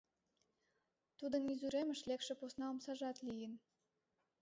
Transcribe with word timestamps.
Тудын 1.17 1.43
изуремыш 1.53 1.99
лекше 2.09 2.33
посна 2.39 2.65
омсажат 2.71 3.17
лийын. 3.27 3.53